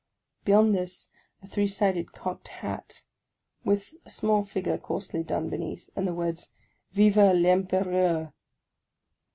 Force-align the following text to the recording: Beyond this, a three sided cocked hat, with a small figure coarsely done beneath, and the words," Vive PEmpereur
Beyond 0.45 0.73
this, 0.73 1.11
a 1.43 1.47
three 1.47 1.67
sided 1.67 2.11
cocked 2.11 2.47
hat, 2.47 3.03
with 3.63 3.93
a 4.03 4.09
small 4.09 4.43
figure 4.43 4.79
coarsely 4.79 5.21
done 5.21 5.47
beneath, 5.47 5.91
and 5.95 6.07
the 6.07 6.13
words," 6.15 6.49
Vive 6.93 7.13
PEmpereur 7.13 8.33